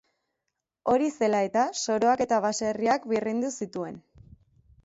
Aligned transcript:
Hori 0.93 1.09
zela 1.25 1.41
eta, 1.49 1.67
soroak 1.81 2.25
eta 2.27 2.39
baserriak 2.47 3.07
birrindu 3.15 3.53
zituen. 3.63 4.05